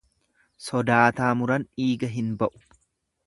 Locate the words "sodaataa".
0.67-1.29